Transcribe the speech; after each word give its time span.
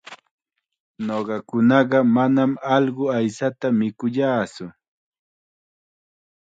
Ñuqakunaqa 1.05 1.99
manam 2.15 2.51
allqu 2.75 3.03
aychata 3.17 3.67
mikuyaatsu. 3.79 4.65